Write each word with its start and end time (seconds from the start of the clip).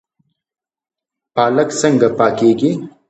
پالک 1.35 1.69
څنګه 1.79 2.07
پاکیږي؟ 2.17 2.71